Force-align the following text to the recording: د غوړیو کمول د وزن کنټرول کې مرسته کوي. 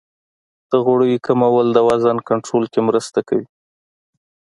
د 0.69 0.71
غوړیو 0.85 1.23
کمول 1.25 1.67
د 1.73 1.77
وزن 1.89 2.17
کنټرول 2.29 2.63
کې 2.73 2.79
مرسته 2.87 3.19
کوي. 3.27 3.47